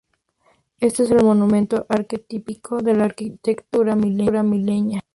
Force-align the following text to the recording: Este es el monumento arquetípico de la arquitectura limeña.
Este 0.79 1.03
es 1.03 1.11
el 1.11 1.23
monumento 1.23 1.85
arquetípico 1.87 2.79
de 2.81 2.95
la 2.95 3.05
arquitectura 3.05 3.95
limeña. 3.95 5.01